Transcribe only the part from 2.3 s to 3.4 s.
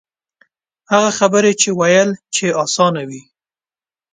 یې آسان وي.